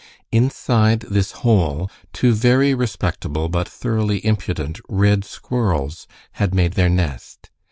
Inside 0.31 1.01
this 1.11 1.29
hole 1.45 1.87
two 2.11 2.33
very 2.33 2.73
respectable 2.73 3.49
but 3.49 3.69
thoroughly 3.69 4.25
impudent 4.25 4.79
red 4.89 5.23
squirrels 5.23 6.07
had 6.31 6.55
made 6.55 6.73
their 6.73 6.89
nest. 6.89 7.51